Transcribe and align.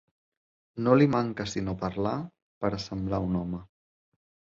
No 0.85 0.95
li 1.01 1.07
manca 1.15 1.45
sinó 1.51 1.75
parlar 1.83 2.13
per 2.65 2.71
a 2.79 2.81
semblar 2.87 3.21
un 3.27 3.37
home. 3.41 3.61